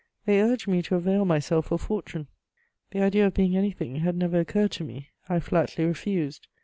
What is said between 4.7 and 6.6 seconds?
to me; I flatly refused.